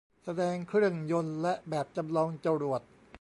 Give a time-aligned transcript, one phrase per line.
[0.23, 2.81] แสดงเครื่องยนต์และแบบจำลองจรวด